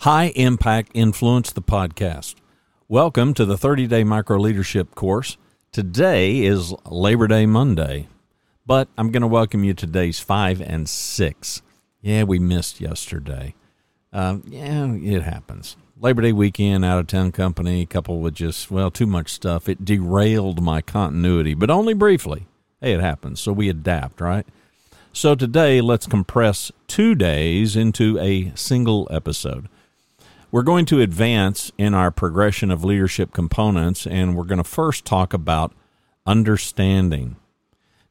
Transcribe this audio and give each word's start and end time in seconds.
High 0.00 0.28
Impact 0.28 0.92
Influence, 0.94 1.52
the 1.52 1.60
podcast. 1.60 2.36
Welcome 2.88 3.34
to 3.34 3.44
the 3.44 3.58
30 3.58 3.86
day 3.86 4.02
micro 4.02 4.38
leadership 4.38 4.94
course. 4.94 5.36
Today 5.72 6.40
is 6.40 6.72
Labor 6.86 7.26
Day 7.26 7.44
Monday, 7.44 8.08
but 8.64 8.88
I'm 8.96 9.10
going 9.10 9.20
to 9.20 9.26
welcome 9.28 9.62
you 9.62 9.74
to 9.74 9.86
days 9.86 10.18
five 10.18 10.62
and 10.62 10.88
six. 10.88 11.60
Yeah, 12.00 12.22
we 12.22 12.38
missed 12.38 12.80
yesterday. 12.80 13.54
Uh, 14.10 14.38
yeah, 14.46 14.90
it 14.94 15.20
happens. 15.20 15.76
Labor 16.00 16.22
Day 16.22 16.32
weekend, 16.32 16.82
out 16.82 16.98
of 16.98 17.06
town 17.06 17.30
company, 17.30 17.84
coupled 17.84 18.22
with 18.22 18.32
just, 18.32 18.70
well, 18.70 18.90
too 18.90 19.06
much 19.06 19.28
stuff. 19.28 19.68
It 19.68 19.84
derailed 19.84 20.62
my 20.62 20.80
continuity, 20.80 21.52
but 21.52 21.68
only 21.68 21.92
briefly. 21.92 22.46
Hey, 22.80 22.94
it 22.94 23.00
happens. 23.00 23.38
So 23.38 23.52
we 23.52 23.68
adapt, 23.68 24.22
right? 24.22 24.46
So 25.12 25.34
today, 25.34 25.82
let's 25.82 26.06
compress 26.06 26.72
two 26.86 27.14
days 27.14 27.76
into 27.76 28.18
a 28.18 28.50
single 28.54 29.06
episode. 29.10 29.68
We're 30.52 30.62
going 30.62 30.84
to 30.86 31.00
advance 31.00 31.70
in 31.78 31.94
our 31.94 32.10
progression 32.10 32.72
of 32.72 32.82
leadership 32.82 33.32
components, 33.32 34.04
and 34.04 34.34
we're 34.34 34.44
going 34.44 34.58
to 34.58 34.64
first 34.64 35.04
talk 35.04 35.32
about 35.32 35.72
understanding. 36.26 37.36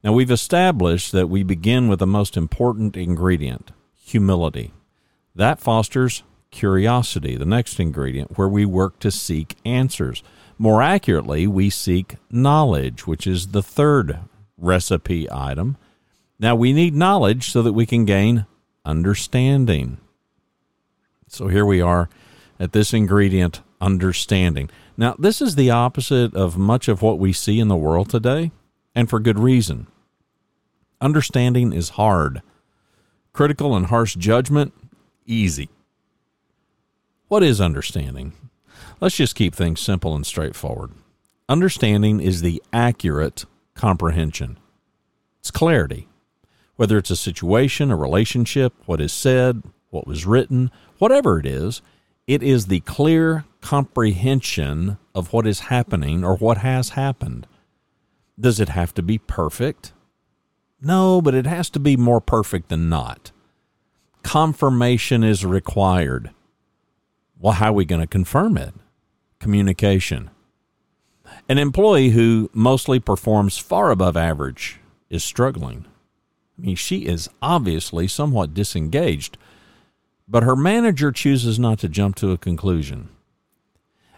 Now, 0.06 0.14
we've 0.14 0.32
established 0.32 1.12
that 1.12 1.28
we 1.28 1.44
begin 1.44 1.90
with 1.90 2.00
the 2.00 2.08
most 2.08 2.38
important 2.38 2.96
ingredient 2.96 3.72
humility. 3.98 4.72
That 5.36 5.60
fosters 5.60 6.24
curiosity, 6.50 7.36
the 7.36 7.46
next 7.46 7.78
ingredient, 7.78 8.38
where 8.38 8.48
we 8.48 8.64
work 8.64 9.00
to 9.00 9.12
seek 9.12 9.58
answers. 9.66 10.24
More 10.58 10.82
accurately, 10.82 11.46
we 11.46 11.70
seek 11.70 12.16
knowledge, 12.32 13.06
which 13.06 13.28
is 13.28 13.48
the 13.48 13.62
third 13.62 14.20
recipe 14.58 15.30
item. 15.30 15.76
Now, 16.40 16.56
we 16.56 16.72
need 16.72 16.96
knowledge 16.96 17.52
so 17.52 17.62
that 17.64 17.74
we 17.74 17.86
can 17.86 18.06
gain 18.06 18.46
understanding. 18.86 19.98
So 21.28 21.50
here 21.50 21.66
we 21.66 21.82
are 21.82 22.10
at 22.60 22.74
this 22.74 22.94
ingredient, 22.94 23.62
understanding. 23.80 24.70
Now, 24.98 25.16
this 25.18 25.42
is 25.42 25.56
the 25.56 25.72
opposite 25.72 26.36
of 26.36 26.58
much 26.58 26.88
of 26.88 27.02
what 27.02 27.20
we 27.20 27.32
see 27.32 27.60
in 27.60 27.70
the 27.70 27.76
world 27.78 28.10
today, 28.10 28.52
and 28.94 29.10
for 29.10 29.20
good 29.20 29.40
reason. 29.40 29.88
Understanding 31.00 31.72
is 31.72 31.90
hard. 31.90 32.42
Critical 33.32 33.76
and 33.76 33.86
harsh 33.86 34.16
judgment, 34.16 34.74
easy. 35.26 35.70
What 37.30 37.44
is 37.44 37.62
understanding? 37.62 38.34
Let's 39.00 39.16
just 39.16 39.36
keep 39.36 39.56
things 39.56 39.80
simple 39.80 40.16
and 40.16 40.26
straightforward. 40.26 40.92
Understanding 41.48 42.20
is 42.20 42.42
the 42.42 42.62
accurate 42.74 43.46
comprehension, 43.76 44.60
it's 45.40 45.52
clarity. 45.52 46.08
Whether 46.76 46.98
it's 46.98 47.10
a 47.10 47.16
situation, 47.16 47.92
a 47.92 47.96
relationship, 47.96 48.74
what 48.86 49.02
is 49.02 49.12
said, 49.12 49.64
what 49.90 50.08
was 50.08 50.26
written, 50.26 50.72
whatever 50.98 51.40
it 51.40 51.46
is, 51.46 51.82
it 52.30 52.44
is 52.44 52.68
the 52.68 52.80
clear 52.82 53.44
comprehension 53.60 55.00
of 55.16 55.34
what 55.34 55.48
is 55.48 55.62
happening 55.62 56.24
or 56.24 56.38
what 56.38 56.60
has 56.60 56.90
happened. 56.90 57.48
Does 58.40 58.60
it 58.60 58.70
have 58.70 58.94
to 58.94 59.02
be 59.02 59.18
perfect? 59.18 59.94
No, 60.80 61.24
but 61.24 61.34
it 61.34 61.48
has 61.48 61.72
to 61.72 61.80
be 61.80 61.98
more 61.98 62.22
perfect 62.22 62.70
than 62.70 62.88
not. 62.88 63.32
Confirmation 64.22 65.24
is 65.24 65.44
required. 65.44 66.30
Well, 67.40 67.54
how 67.54 67.70
are 67.70 67.74
we 67.74 67.86
going 67.86 68.02
to 68.02 68.08
confirm 68.08 68.58
it? 68.58 68.76
Communication. 69.40 70.30
An 71.50 71.58
employee 71.58 72.10
who 72.10 72.52
mostly 72.54 73.00
performs 73.00 73.58
far 73.58 73.90
above 73.90 74.16
average 74.16 74.80
is 75.10 75.24
struggling. 75.24 75.88
I 76.60 76.62
mean, 76.62 76.76
she 76.76 77.08
is 77.08 77.28
obviously 77.42 78.08
somewhat 78.08 78.54
disengaged 78.54 79.36
but 80.30 80.44
her 80.44 80.56
manager 80.56 81.12
chooses 81.12 81.58
not 81.58 81.80
to 81.80 81.90
jump 81.90 82.16
to 82.16 82.32
a 82.32 82.38
conclusion. 82.38 83.10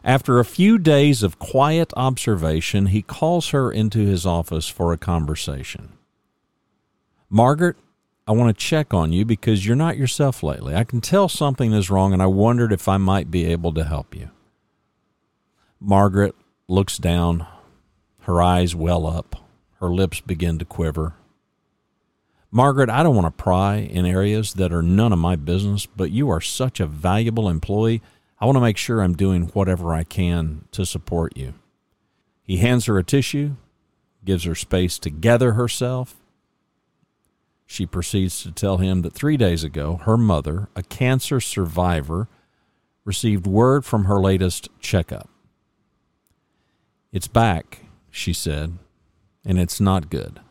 After 0.03 0.39
a 0.39 0.45
few 0.45 0.77
days 0.77 1.23
of 1.23 1.39
quiet 1.39 1.93
observation, 1.95 2.87
he 2.87 3.01
calls 3.01 3.49
her 3.49 3.71
into 3.71 3.99
his 3.99 4.25
office 4.25 4.67
for 4.67 4.91
a 4.91 4.97
conversation. 4.97 5.93
Margaret, 7.29 7.77
I 8.27 8.33
want 8.33 8.55
to 8.55 8.65
check 8.65 8.93
on 8.93 9.13
you 9.13 9.25
because 9.25 9.65
you're 9.65 9.75
not 9.75 9.97
yourself 9.97 10.43
lately. 10.43 10.75
I 10.75 10.83
can 10.83 11.01
tell 11.01 11.29
something 11.29 11.71
is 11.71 11.89
wrong, 11.89 12.13
and 12.13 12.21
I 12.21 12.27
wondered 12.27 12.73
if 12.73 12.87
I 12.87 12.97
might 12.97 13.31
be 13.31 13.45
able 13.45 13.73
to 13.73 13.83
help 13.83 14.15
you. 14.15 14.31
Margaret 15.79 16.35
looks 16.67 16.97
down, 16.97 17.47
her 18.21 18.41
eyes 18.41 18.75
well 18.75 19.05
up, 19.05 19.35
her 19.79 19.89
lips 19.89 20.19
begin 20.19 20.59
to 20.59 20.65
quiver. 20.65 21.13
Margaret, 22.53 22.89
I 22.89 23.01
don't 23.01 23.15
want 23.15 23.27
to 23.27 23.43
pry 23.43 23.77
in 23.77 24.05
areas 24.05 24.55
that 24.55 24.73
are 24.73 24.81
none 24.81 25.13
of 25.13 25.19
my 25.19 25.37
business, 25.37 25.85
but 25.85 26.11
you 26.11 26.29
are 26.29 26.41
such 26.41 26.81
a 26.81 26.85
valuable 26.85 27.47
employee. 27.47 28.01
I 28.39 28.45
want 28.45 28.57
to 28.57 28.61
make 28.61 28.75
sure 28.75 29.01
I'm 29.01 29.15
doing 29.15 29.43
whatever 29.53 29.93
I 29.93 30.03
can 30.03 30.65
to 30.71 30.85
support 30.85 31.37
you. 31.37 31.53
He 32.43 32.57
hands 32.57 32.87
her 32.87 32.97
a 32.97 33.05
tissue, 33.05 33.55
gives 34.25 34.43
her 34.43 34.55
space 34.55 34.99
to 34.99 35.09
gather 35.09 35.53
herself. 35.53 36.15
She 37.65 37.85
proceeds 37.85 38.43
to 38.43 38.51
tell 38.51 38.77
him 38.77 39.01
that 39.03 39.13
three 39.13 39.37
days 39.37 39.63
ago, 39.63 40.01
her 40.03 40.17
mother, 40.17 40.67
a 40.75 40.83
cancer 40.83 41.39
survivor, 41.39 42.27
received 43.05 43.47
word 43.47 43.85
from 43.85 44.05
her 44.05 44.19
latest 44.19 44.67
checkup. 44.81 45.29
It's 47.13 47.29
back, 47.29 47.85
she 48.09 48.33
said, 48.33 48.77
and 49.45 49.57
it's 49.57 49.79
not 49.79 50.09
good 50.09 50.41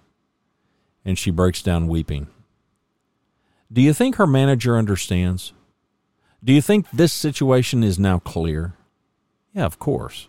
and 1.05 1.19
she 1.19 1.31
breaks 1.31 1.62
down 1.62 1.88
weeping. 1.88 2.27
Do 3.72 3.81
you 3.81 3.93
think 3.93 4.16
her 4.16 4.27
manager 4.27 4.77
understands? 4.77 5.53
Do 6.43 6.53
you 6.53 6.61
think 6.61 6.91
this 6.91 7.12
situation 7.12 7.84
is 7.84 7.99
now 7.99 8.19
clear? 8.19 8.75
Yeah, 9.55 9.66
of 9.66 9.78
course. 9.78 10.28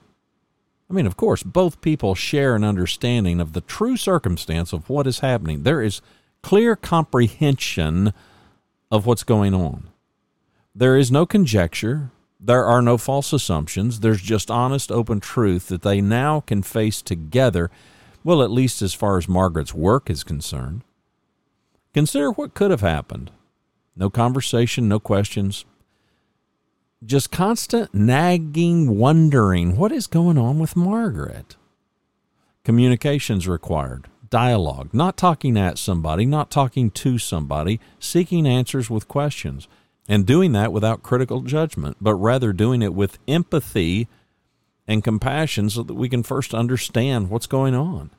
I 0.90 0.94
mean, 0.94 1.08
of 1.08 1.16
course, 1.16 1.42
both 1.42 1.82
people 1.82 2.16
share 2.16 2.54
an 2.54 2.64
understanding 2.64 3.40
of 3.40 3.54
the 3.54 3.62
true 3.62 3.96
circumstance 3.96 4.74
of 4.74 4.90
what 4.90 5.08
is 5.08 5.20
happening. 5.20 5.64
There 5.64 5.82
is 5.82 6.02
clear 6.44 6.76
comprehension 6.76 8.14
of 8.92 9.06
what's 9.06 9.24
going 9.24 9.54
on. 9.54 9.90
There 10.76 10.98
is 10.98 11.12
no 11.12 11.26
conjecture. 11.26 12.12
There 12.40 12.66
are 12.66 12.82
no 12.82 12.98
false 12.98 13.32
assumptions. 13.32 14.02
There's 14.02 14.22
just 14.22 14.52
honest, 14.52 14.92
open 14.92 15.20
truth 15.20 15.70
that 15.70 15.82
they 15.82 16.02
now 16.02 16.42
can 16.42 16.62
face 16.62 17.02
together 17.02 17.72
well, 18.24 18.44
at 18.44 18.52
least 18.52 18.82
as 18.82 18.94
far 18.94 19.18
as 19.18 19.28
Margaret's 19.28 19.74
work 19.74 20.10
is 20.10 20.24
concerned. 20.24 20.84
Consider 21.94 22.32
what 22.32 22.54
could 22.54 22.72
have 22.72 22.82
happened. 22.82 23.32
No 23.96 24.10
conversation, 24.10 24.88
no 24.88 25.00
questions. 25.00 25.66
Just 27.04 27.32
constant 27.32 27.94
nagging, 27.94 28.98
wondering 28.98 29.76
what 29.76 29.92
is 29.92 30.08
going 30.08 30.38
on 30.38 30.60
with 30.60 30.76
Margaret. 30.76 31.56
Communications 32.64 33.48
required, 33.48 34.08
dialogue, 34.30 34.94
not 34.94 35.18
talking 35.18 35.58
at 35.58 35.80
somebody, 35.80 36.26
not 36.26 36.52
talking 36.52 36.92
to 36.92 37.18
somebody, 37.18 37.80
seeking 38.00 38.46
answers 38.46 38.90
with 38.90 39.08
questions, 39.08 39.68
and 40.08 40.28
doing 40.28 40.52
that 40.52 40.72
without 40.72 41.02
critical 41.02 41.42
judgment, 41.42 41.98
but 42.00 42.16
rather 42.16 42.54
doing 42.54 42.84
it 42.84 42.94
with 42.94 43.18
empathy 43.28 44.08
and 44.92 45.04
compassion 45.04 45.70
so 45.70 45.84
that 45.84 45.94
we 45.94 46.10
can 46.10 46.22
first 46.22 46.54
understand 46.54 47.30
what's 47.30 47.48
going 47.48 47.74
on. 47.74 48.12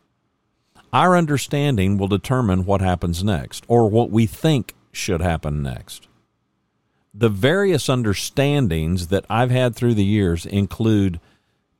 Our 0.93 1.17
understanding 1.17 1.99
will 1.99 2.09
determine 2.09 2.65
what 2.65 2.81
happens 2.81 3.23
next 3.23 3.65
or 3.69 3.89
what 3.89 4.11
we 4.11 4.27
think 4.27 4.75
should 4.93 5.21
happen 5.21 5.63
next. 5.63 6.09
The 7.15 7.29
various 7.29 7.89
understandings 7.89 9.09
that 9.09 9.27
I've 9.29 9.51
had 9.51 9.77
through 9.77 9.95
the 9.95 10.05
years 10.05 10.47
include, 10.47 11.21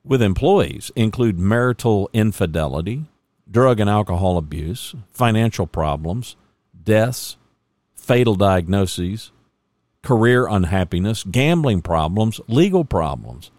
with 0.05 0.21
employees, 0.21 0.91
include 0.95 1.39
marital 1.39 2.11
infidelity, 2.13 3.05
drug 3.51 3.81
and 3.81 3.89
alcohol 3.89 4.37
abuse, 4.37 4.95
financial 5.11 5.67
problems, 5.67 6.37
deaths, 6.83 7.37
fatal 7.95 8.35
diagnoses, 8.35 9.31
career 10.03 10.47
unhappiness, 10.47 11.23
gambling 11.25 11.81
problems, 11.81 12.41
legal 12.49 12.85
problems. 12.85 13.51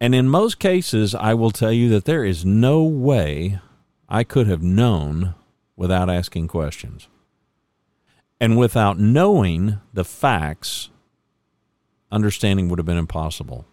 And 0.00 0.14
in 0.14 0.28
most 0.28 0.58
cases, 0.58 1.14
I 1.14 1.34
will 1.34 1.50
tell 1.50 1.72
you 1.72 1.88
that 1.90 2.04
there 2.04 2.24
is 2.24 2.44
no 2.44 2.82
way 2.84 3.58
I 4.08 4.24
could 4.24 4.46
have 4.46 4.62
known 4.62 5.34
without 5.76 6.08
asking 6.08 6.48
questions. 6.48 7.08
And 8.40 8.56
without 8.56 8.98
knowing 8.98 9.80
the 9.92 10.04
facts, 10.04 10.90
understanding 12.12 12.68
would 12.68 12.78
have 12.78 12.86
been 12.86 12.96
impossible. 12.96 13.66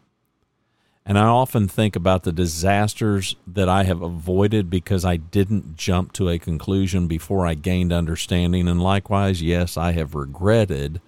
And 1.06 1.20
I 1.20 1.26
often 1.26 1.68
think 1.68 1.96
about 1.96 2.24
the 2.24 2.32
disasters 2.32 3.36
that 3.46 3.70
I 3.70 3.84
have 3.84 4.02
avoided 4.02 4.72
because 4.72 5.06
I 5.06 5.18
didn't 5.18 5.78
jump 5.78 6.14
to 6.14 6.30
a 6.30 6.40
conclusion 6.40 7.08
before 7.08 7.46
I 7.46 7.54
gained 7.54 7.94
understanding. 7.94 8.68
And 8.68 8.82
likewise, 8.82 9.44
yes, 9.44 9.78
I 9.78 9.92
have 9.92 10.16
regretted 10.16 11.02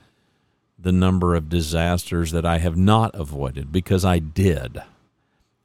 the 0.77 0.91
number 0.91 1.33
of 1.33 1.49
disasters 1.49 2.31
that 2.31 2.45
I 2.45 2.59
have 2.59 2.77
not 2.77 3.15
avoided 3.15 3.71
because 3.71 4.05
I 4.05 4.19
did. 4.19 4.83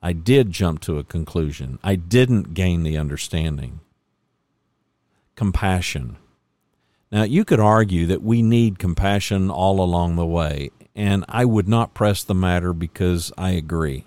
I 0.02 0.12
did 0.12 0.50
jump 0.50 0.80
to 0.82 0.98
a 0.98 1.04
conclusion. 1.04 1.78
I 1.84 1.94
didn't 1.94 2.54
gain 2.54 2.82
the 2.82 2.98
understanding. 2.98 3.80
Compassion. 5.36 6.16
Now, 7.12 7.22
you 7.22 7.44
could 7.44 7.60
argue 7.60 8.06
that 8.06 8.22
we 8.22 8.42
need 8.42 8.78
compassion 8.78 9.50
all 9.50 9.80
along 9.80 10.16
the 10.16 10.26
way, 10.26 10.70
and 10.96 11.24
I 11.28 11.44
would 11.44 11.68
not 11.68 11.94
press 11.94 12.24
the 12.24 12.34
matter 12.34 12.72
because 12.72 13.30
I 13.38 13.50
agree. 13.50 14.06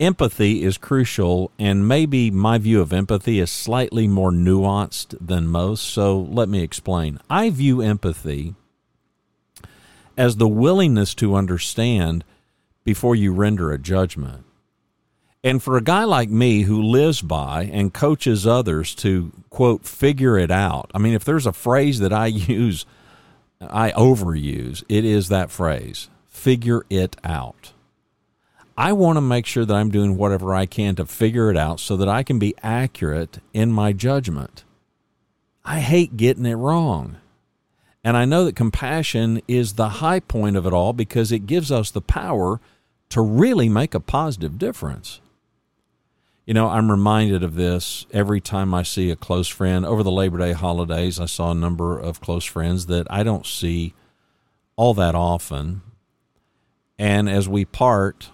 Empathy 0.00 0.62
is 0.62 0.78
crucial, 0.78 1.50
and 1.58 1.86
maybe 1.86 2.30
my 2.30 2.56
view 2.56 2.80
of 2.80 2.92
empathy 2.92 3.40
is 3.40 3.50
slightly 3.50 4.06
more 4.06 4.30
nuanced 4.30 5.14
than 5.20 5.48
most, 5.48 5.82
so 5.82 6.18
let 6.18 6.48
me 6.48 6.62
explain. 6.62 7.18
I 7.28 7.50
view 7.50 7.82
empathy 7.82 8.54
as 10.16 10.36
the 10.36 10.48
willingness 10.48 11.14
to 11.16 11.34
understand 11.34 12.24
before 12.84 13.16
you 13.16 13.32
render 13.32 13.72
a 13.72 13.78
judgment. 13.78 14.44
And 15.44 15.62
for 15.62 15.76
a 15.76 15.82
guy 15.82 16.04
like 16.04 16.30
me 16.30 16.62
who 16.62 16.82
lives 16.82 17.22
by 17.22 17.64
and 17.72 17.94
coaches 17.94 18.46
others 18.46 18.94
to, 18.96 19.32
quote, 19.50 19.84
figure 19.86 20.36
it 20.36 20.50
out, 20.50 20.90
I 20.94 20.98
mean, 20.98 21.14
if 21.14 21.24
there's 21.24 21.46
a 21.46 21.52
phrase 21.52 22.00
that 22.00 22.12
I 22.12 22.26
use, 22.26 22.86
I 23.60 23.92
overuse, 23.92 24.84
it 24.88 25.04
is 25.04 25.28
that 25.28 25.50
phrase 25.50 26.08
figure 26.26 26.84
it 26.88 27.16
out. 27.24 27.72
I 28.76 28.92
want 28.92 29.16
to 29.16 29.20
make 29.20 29.44
sure 29.44 29.64
that 29.64 29.74
I'm 29.74 29.90
doing 29.90 30.16
whatever 30.16 30.54
I 30.54 30.66
can 30.66 30.94
to 30.96 31.04
figure 31.04 31.50
it 31.50 31.56
out 31.56 31.80
so 31.80 31.96
that 31.96 32.08
I 32.08 32.22
can 32.22 32.38
be 32.38 32.54
accurate 32.62 33.40
in 33.52 33.72
my 33.72 33.92
judgment. 33.92 34.62
I 35.64 35.80
hate 35.80 36.16
getting 36.16 36.46
it 36.46 36.54
wrong. 36.54 37.16
And 38.04 38.16
I 38.16 38.24
know 38.24 38.44
that 38.44 38.54
compassion 38.54 39.42
is 39.48 39.72
the 39.72 39.88
high 39.88 40.20
point 40.20 40.56
of 40.56 40.64
it 40.64 40.72
all 40.72 40.92
because 40.92 41.32
it 41.32 41.46
gives 41.46 41.72
us 41.72 41.90
the 41.90 42.00
power 42.00 42.60
to 43.08 43.20
really 43.20 43.68
make 43.68 43.94
a 43.94 44.00
positive 44.00 44.58
difference. 44.58 45.20
You 46.48 46.54
know, 46.54 46.70
I'm 46.70 46.90
reminded 46.90 47.42
of 47.42 47.56
this 47.56 48.06
every 48.10 48.40
time 48.40 48.72
I 48.72 48.82
see 48.82 49.10
a 49.10 49.16
close 49.16 49.48
friend. 49.48 49.84
Over 49.84 50.02
the 50.02 50.10
Labor 50.10 50.38
Day 50.38 50.52
holidays, 50.52 51.20
I 51.20 51.26
saw 51.26 51.50
a 51.50 51.54
number 51.54 51.98
of 51.98 52.22
close 52.22 52.46
friends 52.46 52.86
that 52.86 53.06
I 53.10 53.22
don't 53.22 53.44
see 53.44 53.92
all 54.74 54.94
that 54.94 55.14
often. 55.14 55.82
And 56.98 57.28
as 57.28 57.50
we 57.50 57.66
part, 57.66 58.30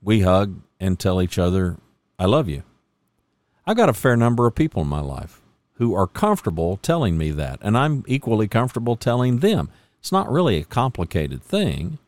we 0.00 0.22
hug 0.22 0.62
and 0.80 0.98
tell 0.98 1.20
each 1.20 1.38
other, 1.38 1.76
I 2.18 2.24
love 2.24 2.48
you. 2.48 2.62
I've 3.66 3.76
got 3.76 3.90
a 3.90 3.92
fair 3.92 4.16
number 4.16 4.46
of 4.46 4.54
people 4.54 4.80
in 4.80 4.88
my 4.88 5.02
life 5.02 5.42
who 5.74 5.92
are 5.92 6.06
comfortable 6.06 6.78
telling 6.78 7.18
me 7.18 7.32
that, 7.32 7.58
and 7.60 7.76
I'm 7.76 8.02
equally 8.06 8.48
comfortable 8.48 8.96
telling 8.96 9.40
them. 9.40 9.68
It's 9.98 10.10
not 10.10 10.32
really 10.32 10.56
a 10.56 10.64
complicated 10.64 11.42
thing. 11.42 11.98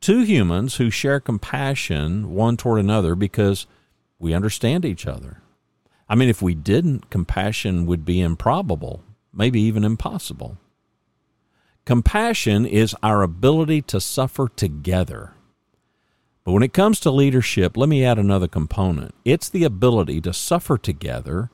Two 0.00 0.20
humans 0.20 0.76
who 0.76 0.88
share 0.88 1.18
compassion 1.18 2.32
one 2.32 2.56
toward 2.56 2.78
another 2.78 3.16
because 3.16 3.66
we 4.18 4.34
understand 4.34 4.84
each 4.84 5.06
other. 5.06 5.42
I 6.08 6.14
mean, 6.14 6.28
if 6.28 6.40
we 6.40 6.54
didn't, 6.54 7.10
compassion 7.10 7.86
would 7.86 8.04
be 8.04 8.20
improbable, 8.20 9.02
maybe 9.32 9.60
even 9.60 9.84
impossible. 9.84 10.58
Compassion 11.84 12.66
is 12.66 12.96
our 13.02 13.22
ability 13.22 13.82
to 13.82 14.00
suffer 14.00 14.48
together. 14.48 15.34
But 16.44 16.52
when 16.52 16.62
it 16.62 16.72
comes 16.72 17.00
to 17.00 17.10
leadership, 17.10 17.76
let 17.76 17.88
me 17.88 18.04
add 18.04 18.18
another 18.18 18.48
component. 18.48 19.14
It's 19.24 19.48
the 19.48 19.64
ability 19.64 20.20
to 20.22 20.32
suffer 20.32 20.78
together 20.78 21.50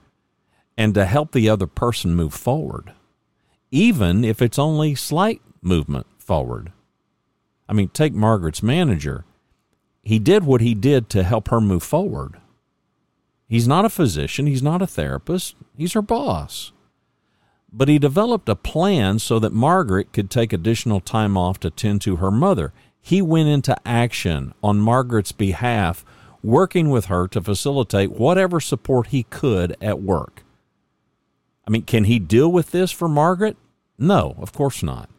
and 0.76 0.94
to 0.94 1.06
help 1.06 1.32
the 1.32 1.48
other 1.48 1.66
person 1.66 2.14
move 2.14 2.34
forward, 2.34 2.92
even 3.70 4.24
if 4.24 4.42
it's 4.42 4.58
only 4.58 4.94
slight 4.94 5.40
movement 5.62 6.06
forward. 6.18 6.72
I 7.68 7.72
mean, 7.72 7.88
take 7.88 8.12
Margaret's 8.12 8.62
manager. 8.62 9.24
He 10.02 10.18
did 10.18 10.44
what 10.44 10.60
he 10.60 10.74
did 10.74 11.08
to 11.10 11.22
help 11.22 11.48
her 11.48 11.60
move 11.60 11.82
forward. 11.82 12.38
He's 13.52 13.68
not 13.68 13.84
a 13.84 13.90
physician, 13.90 14.46
he's 14.46 14.62
not 14.62 14.80
a 14.80 14.86
therapist, 14.86 15.56
he's 15.76 15.92
her 15.92 16.00
boss. 16.00 16.72
But 17.70 17.88
he 17.88 17.98
developed 17.98 18.48
a 18.48 18.56
plan 18.56 19.18
so 19.18 19.38
that 19.40 19.52
Margaret 19.52 20.10
could 20.14 20.30
take 20.30 20.54
additional 20.54 21.00
time 21.00 21.36
off 21.36 21.60
to 21.60 21.68
tend 21.68 22.00
to 22.00 22.16
her 22.16 22.30
mother. 22.30 22.72
He 22.98 23.20
went 23.20 23.50
into 23.50 23.76
action 23.86 24.54
on 24.62 24.78
Margaret's 24.78 25.32
behalf, 25.32 26.02
working 26.42 26.88
with 26.88 27.06
her 27.06 27.28
to 27.28 27.42
facilitate 27.42 28.12
whatever 28.12 28.58
support 28.58 29.08
he 29.08 29.24
could 29.24 29.76
at 29.82 30.00
work. 30.00 30.44
I 31.68 31.70
mean, 31.70 31.82
can 31.82 32.04
he 32.04 32.18
deal 32.18 32.50
with 32.50 32.70
this 32.70 32.90
for 32.90 33.06
Margaret? 33.06 33.58
No, 33.98 34.34
of 34.38 34.54
course 34.54 34.82
not. 34.82 35.10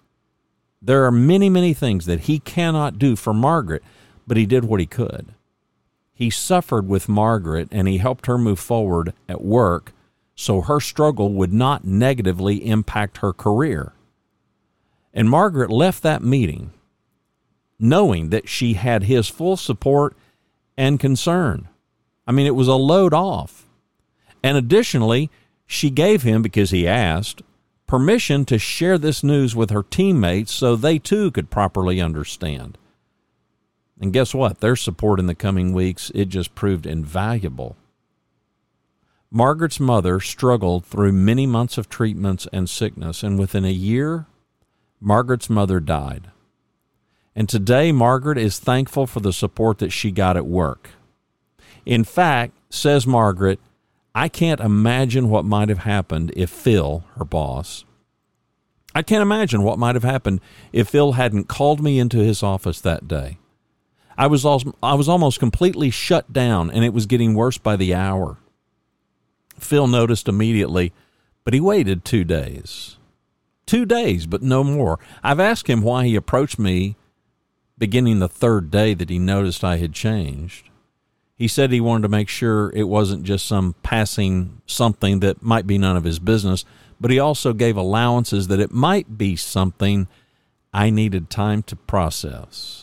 There 0.81 1.05
are 1.05 1.11
many, 1.11 1.51
many 1.51 1.75
things 1.75 2.07
that 2.07 2.21
he 2.21 2.39
cannot 2.39 2.97
do 2.97 3.15
for 3.15 3.31
Margaret, 3.31 3.83
but 4.25 4.37
he 4.37 4.47
did 4.47 4.65
what 4.65 4.79
he 4.79 4.87
could. 4.87 5.35
He 6.13 6.29
suffered 6.29 6.87
with 6.87 7.09
Margaret 7.09 7.67
and 7.71 7.87
he 7.87 7.97
helped 7.97 8.27
her 8.27 8.37
move 8.37 8.59
forward 8.59 9.13
at 9.27 9.43
work 9.43 9.93
so 10.35 10.61
her 10.61 10.79
struggle 10.79 11.33
would 11.33 11.53
not 11.53 11.85
negatively 11.85 12.67
impact 12.67 13.17
her 13.17 13.33
career. 13.33 13.93
And 15.13 15.29
Margaret 15.29 15.69
left 15.69 16.01
that 16.03 16.23
meeting 16.23 16.71
knowing 17.83 18.29
that 18.29 18.47
she 18.47 18.73
had 18.73 19.03
his 19.03 19.27
full 19.27 19.57
support 19.57 20.15
and 20.77 20.99
concern. 20.99 21.67
I 22.25 22.31
mean, 22.31 22.47
it 22.47 22.55
was 22.55 22.69
a 22.69 22.75
load 22.75 23.13
off. 23.13 23.67
And 24.41 24.57
additionally, 24.57 25.29
she 25.65 25.89
gave 25.89 26.23
him, 26.23 26.41
because 26.41 26.71
he 26.71 26.87
asked, 26.87 27.41
permission 27.85 28.45
to 28.45 28.57
share 28.57 28.97
this 28.97 29.23
news 29.23 29.55
with 29.55 29.69
her 29.69 29.83
teammates 29.83 30.53
so 30.53 30.75
they 30.75 30.97
too 30.97 31.29
could 31.31 31.49
properly 31.49 31.99
understand. 31.99 32.77
And 33.99 34.13
guess 34.13 34.33
what? 34.33 34.59
Their 34.59 34.75
support 34.75 35.19
in 35.19 35.27
the 35.27 35.35
coming 35.35 35.73
weeks, 35.73 36.11
it 36.15 36.25
just 36.25 36.55
proved 36.55 36.85
invaluable. 36.85 37.75
Margaret's 39.31 39.79
mother 39.79 40.19
struggled 40.19 40.85
through 40.85 41.11
many 41.11 41.47
months 41.47 41.77
of 41.77 41.89
treatments 41.89 42.47
and 42.53 42.69
sickness, 42.69 43.23
and 43.23 43.39
within 43.39 43.65
a 43.65 43.71
year, 43.71 44.27
Margaret's 45.01 45.49
mother 45.49 45.79
died. 45.79 46.29
And 47.35 47.49
today, 47.49 47.91
Margaret 47.91 48.37
is 48.37 48.59
thankful 48.59 49.07
for 49.07 49.19
the 49.19 49.33
support 49.33 49.79
that 49.79 49.91
she 49.91 50.11
got 50.11 50.37
at 50.37 50.45
work. 50.45 50.91
In 51.85 52.03
fact, 52.03 52.53
says 52.69 53.07
Margaret, 53.07 53.59
I 54.13 54.29
can't 54.29 54.59
imagine 54.59 55.29
what 55.29 55.45
might 55.45 55.69
have 55.69 55.79
happened 55.79 56.31
if 56.35 56.51
Phil, 56.51 57.03
her 57.17 57.25
boss, 57.25 57.85
I 58.95 59.01
can't 59.01 59.23
imagine 59.23 59.63
what 59.63 59.79
might 59.79 59.95
have 59.95 60.03
happened 60.03 60.39
if 60.71 60.89
Phil 60.89 61.13
hadn't 61.13 61.47
called 61.47 61.81
me 61.81 61.97
into 61.97 62.19
his 62.19 62.43
office 62.43 62.79
that 62.81 63.07
day. 63.07 63.39
I 64.17 64.27
was 64.27 64.45
I 64.45 64.93
was 64.93 65.09
almost 65.09 65.39
completely 65.39 65.89
shut 65.89 66.31
down, 66.31 66.69
and 66.69 66.83
it 66.83 66.93
was 66.93 67.05
getting 67.05 67.33
worse 67.33 67.57
by 67.57 67.75
the 67.75 67.93
hour. 67.93 68.37
Phil 69.59 69.87
noticed 69.87 70.27
immediately, 70.27 70.93
but 71.43 71.53
he 71.53 71.59
waited 71.59 72.03
two 72.03 72.23
days. 72.23 72.97
Two 73.65 73.85
days, 73.85 74.25
but 74.25 74.41
no 74.41 74.63
more. 74.63 74.99
I've 75.23 75.39
asked 75.39 75.69
him 75.69 75.81
why 75.81 76.05
he 76.05 76.15
approached 76.15 76.59
me 76.59 76.95
beginning 77.77 78.19
the 78.19 78.29
third 78.29 78.69
day 78.69 78.93
that 78.93 79.09
he 79.09 79.19
noticed 79.19 79.63
I 79.63 79.77
had 79.77 79.93
changed. 79.93 80.69
He 81.35 81.47
said 81.47 81.71
he 81.71 81.81
wanted 81.81 82.03
to 82.03 82.09
make 82.09 82.29
sure 82.29 82.71
it 82.75 82.87
wasn't 82.87 83.23
just 83.23 83.47
some 83.47 83.75
passing 83.83 84.61
something 84.65 85.19
that 85.21 85.41
might 85.41 85.65
be 85.65 85.77
none 85.77 85.97
of 85.97 86.03
his 86.03 86.19
business, 86.19 86.65
but 87.01 87.11
he 87.11 87.19
also 87.19 87.53
gave 87.53 87.75
allowances 87.75 88.47
that 88.47 88.59
it 88.59 88.71
might 88.71 89.17
be 89.17 89.35
something 89.35 90.07
I 90.73 90.89
needed 90.89 91.29
time 91.29 91.63
to 91.63 91.75
process. 91.75 92.82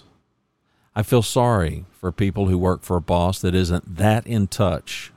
I 0.94 1.02
feel 1.02 1.22
sorry 1.22 1.84
for 1.92 2.10
people 2.10 2.48
who 2.48 2.58
work 2.58 2.82
for 2.82 2.96
a 2.96 3.00
boss 3.00 3.40
that 3.40 3.54
isn't 3.54 3.96
that 3.96 4.26
in 4.26 4.48
touch 4.48 5.12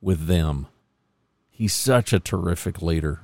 with 0.00 0.26
them. 0.26 0.66
He's 1.48 1.72
such 1.72 2.12
a 2.12 2.18
terrific 2.18 2.82
leader, 2.82 3.20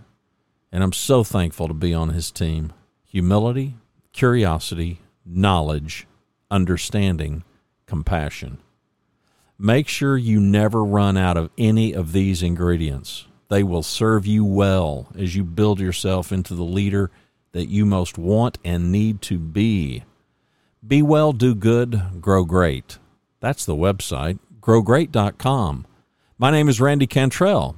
and 0.71 0.85
I'm 0.85 0.93
so 0.93 1.25
thankful 1.25 1.67
to 1.67 1.75
be 1.75 1.93
on 1.93 2.11
his 2.11 2.31
team. 2.31 2.73
Humility, 3.05 3.75
curiosity, 4.12 5.00
knowledge, 5.26 6.07
understanding, 6.50 7.43
compassion. 7.87 8.59
Make 9.59 9.88
sure 9.88 10.17
you 10.17 10.38
never 10.38 10.85
run 10.85 11.17
out 11.17 11.37
of 11.37 11.50
any 11.59 11.93
of 11.93 12.12
these 12.12 12.45
ingredients. 12.45 13.26
They 13.49 13.64
will 13.64 13.83
serve 13.83 14.25
you 14.25 14.45
well 14.45 15.09
as 15.19 15.35
you 15.35 15.43
build 15.43 15.81
yourself 15.81 16.31
into 16.31 16.55
the 16.55 16.62
leader 16.62 17.11
that 17.52 17.69
you 17.69 17.85
most 17.85 18.19
want 18.19 18.59
and 18.64 18.93
need 18.93 19.21
to 19.23 19.38
be. 19.38 20.05
Be 20.88 21.02
well, 21.02 21.35
do 21.35 21.54
good, 21.54 22.00
grow 22.18 22.47
great. 22.47 22.99
That's 23.40 23.66
the 23.66 23.75
website, 23.75 24.38
growgreat.com. 24.62 25.87
My 26.38 26.50
name 26.50 26.66
is 26.66 26.80
Randy 26.80 27.07
Cantrell. 27.07 27.76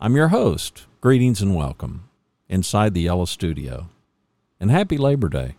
I'm 0.00 0.16
your 0.16 0.28
host. 0.28 0.86
Greetings 1.02 1.42
and 1.42 1.54
welcome 1.54 2.08
inside 2.48 2.94
the 2.94 3.02
Yellow 3.02 3.26
Studio. 3.26 3.90
And 4.58 4.70
happy 4.70 4.96
Labor 4.96 5.28
Day. 5.28 5.56